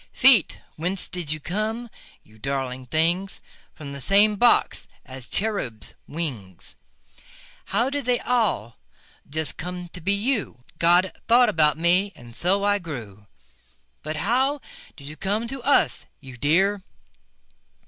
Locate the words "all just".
8.21-9.57